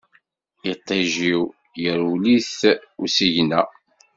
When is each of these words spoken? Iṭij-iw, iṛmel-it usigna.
Iṭij-iw, 0.71 1.41
iṛmel-it 1.87 2.51
usigna. 3.03 3.61